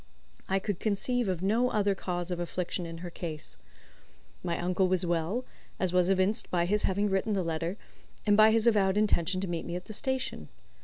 [0.49, 3.59] I could conceive of no other cause of affliction in her case.
[4.43, 5.45] My uncle was well,
[5.79, 7.77] as was evinced by his having written the letter,
[8.25, 10.49] and by his avowed intention to meet me at the station.